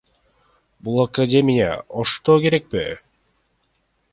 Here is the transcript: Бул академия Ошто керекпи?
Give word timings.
Бул 0.87 0.97
академия 1.03 1.69
Ошто 2.05 2.39
керекпи? 2.47 2.87